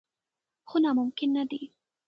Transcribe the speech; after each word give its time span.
خو 0.69 0.75
ناممکن 0.83 1.29
نه 1.37 1.43
دي. 1.49 1.61